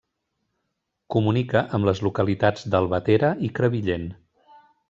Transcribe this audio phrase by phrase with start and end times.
[1.15, 4.13] Comunica amb les localitats d'Albatera i Crevillent.